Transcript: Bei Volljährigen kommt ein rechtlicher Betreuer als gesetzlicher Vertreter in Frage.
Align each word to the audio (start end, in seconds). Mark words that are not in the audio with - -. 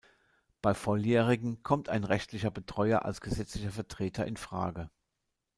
Bei 0.63 0.73
Volljährigen 0.73 1.61
kommt 1.61 1.87
ein 1.87 2.03
rechtlicher 2.03 2.49
Betreuer 2.49 3.05
als 3.05 3.21
gesetzlicher 3.21 3.69
Vertreter 3.69 4.25
in 4.25 4.35
Frage. 4.35 4.89